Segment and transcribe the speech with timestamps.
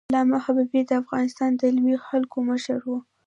[0.09, 2.89] علامه حبيبي د افغانستان د علمي حلقو مشر و.